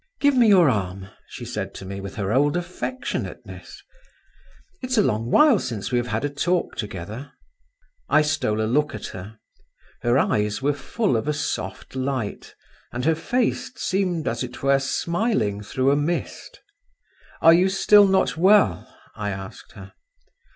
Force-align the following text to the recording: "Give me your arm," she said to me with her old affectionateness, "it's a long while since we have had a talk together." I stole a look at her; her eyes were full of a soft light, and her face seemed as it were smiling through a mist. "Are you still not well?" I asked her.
"Give 0.19 0.35
me 0.35 0.47
your 0.47 0.67
arm," 0.67 1.09
she 1.27 1.45
said 1.45 1.75
to 1.75 1.85
me 1.85 2.01
with 2.01 2.15
her 2.15 2.33
old 2.33 2.57
affectionateness, 2.57 3.83
"it's 4.81 4.97
a 4.97 5.03
long 5.03 5.29
while 5.29 5.59
since 5.59 5.91
we 5.91 5.99
have 5.99 6.07
had 6.07 6.25
a 6.25 6.29
talk 6.31 6.75
together." 6.75 7.31
I 8.09 8.23
stole 8.23 8.61
a 8.61 8.63
look 8.65 8.95
at 8.95 9.05
her; 9.13 9.37
her 10.01 10.17
eyes 10.17 10.59
were 10.59 10.73
full 10.73 11.15
of 11.15 11.27
a 11.27 11.33
soft 11.33 11.95
light, 11.95 12.55
and 12.91 13.05
her 13.05 13.13
face 13.13 13.71
seemed 13.75 14.27
as 14.27 14.41
it 14.41 14.63
were 14.63 14.79
smiling 14.79 15.61
through 15.61 15.91
a 15.91 15.95
mist. 15.95 16.61
"Are 17.39 17.53
you 17.53 17.69
still 17.69 18.07
not 18.07 18.35
well?" 18.35 18.91
I 19.15 19.29
asked 19.29 19.73
her. 19.73 19.93